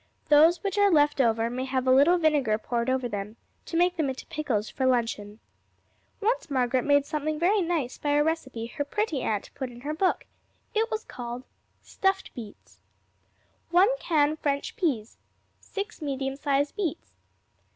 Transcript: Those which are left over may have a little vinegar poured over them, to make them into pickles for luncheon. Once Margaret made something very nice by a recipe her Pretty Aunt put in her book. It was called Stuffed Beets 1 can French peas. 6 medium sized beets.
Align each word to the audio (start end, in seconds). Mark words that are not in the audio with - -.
Those 0.29 0.63
which 0.63 0.79
are 0.79 0.89
left 0.89 1.21
over 1.21 1.47
may 1.47 1.65
have 1.65 1.85
a 1.85 1.91
little 1.93 2.17
vinegar 2.17 2.57
poured 2.57 2.89
over 2.89 3.07
them, 3.07 3.35
to 3.65 3.77
make 3.77 3.97
them 3.97 4.09
into 4.09 4.25
pickles 4.25 4.67
for 4.67 4.87
luncheon. 4.87 5.39
Once 6.19 6.49
Margaret 6.49 6.85
made 6.85 7.05
something 7.05 7.37
very 7.37 7.61
nice 7.61 7.99
by 7.99 8.13
a 8.13 8.23
recipe 8.23 8.65
her 8.65 8.83
Pretty 8.83 9.21
Aunt 9.21 9.51
put 9.53 9.69
in 9.69 9.81
her 9.81 9.93
book. 9.93 10.25
It 10.73 10.89
was 10.89 11.03
called 11.03 11.43
Stuffed 11.83 12.33
Beets 12.33 12.81
1 13.69 13.89
can 13.99 14.37
French 14.37 14.75
peas. 14.75 15.17
6 15.59 16.01
medium 16.01 16.35
sized 16.35 16.75
beets. 16.75 17.13